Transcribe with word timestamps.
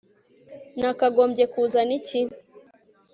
nakagombye 0.79 1.43
kuzana 1.53 1.91
iki 1.99 2.19